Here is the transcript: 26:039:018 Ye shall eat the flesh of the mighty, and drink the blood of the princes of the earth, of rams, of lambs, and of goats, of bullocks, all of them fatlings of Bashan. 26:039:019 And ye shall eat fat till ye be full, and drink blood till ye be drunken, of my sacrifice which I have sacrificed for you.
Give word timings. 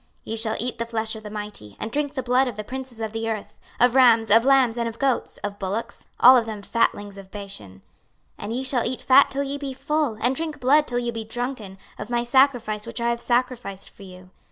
26:039:018 0.01 0.07
Ye 0.23 0.35
shall 0.37 0.55
eat 0.59 0.77
the 0.79 0.85
flesh 0.87 1.15
of 1.15 1.21
the 1.21 1.29
mighty, 1.29 1.77
and 1.79 1.91
drink 1.91 2.15
the 2.15 2.23
blood 2.23 2.47
of 2.47 2.55
the 2.55 2.63
princes 2.63 2.99
of 2.99 3.11
the 3.11 3.29
earth, 3.29 3.59
of 3.79 3.93
rams, 3.93 4.31
of 4.31 4.43
lambs, 4.45 4.75
and 4.75 4.89
of 4.89 4.97
goats, 4.97 5.37
of 5.43 5.59
bullocks, 5.59 6.05
all 6.19 6.35
of 6.35 6.47
them 6.47 6.63
fatlings 6.63 7.19
of 7.19 7.29
Bashan. 7.29 7.83
26:039:019 8.39 8.39
And 8.45 8.53
ye 8.55 8.63
shall 8.63 8.83
eat 8.83 9.01
fat 9.01 9.29
till 9.29 9.43
ye 9.43 9.59
be 9.59 9.73
full, 9.75 10.17
and 10.19 10.35
drink 10.35 10.59
blood 10.59 10.87
till 10.87 10.97
ye 10.97 11.11
be 11.11 11.23
drunken, 11.23 11.77
of 11.99 12.09
my 12.09 12.23
sacrifice 12.23 12.87
which 12.87 12.99
I 12.99 13.11
have 13.11 13.21
sacrificed 13.21 13.91
for 13.91 14.01
you. 14.01 14.31